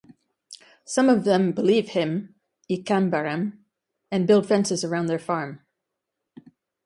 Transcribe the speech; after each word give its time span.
Some 0.83 1.09
of 1.09 1.25
them 1.25 1.51
believe 1.51 1.89
him(Ekambaram) 1.89 3.59
and 4.09 4.25
build 4.25 4.47
fences 4.47 4.83
around 4.83 5.05
their 5.05 5.19
farm. 5.19 5.61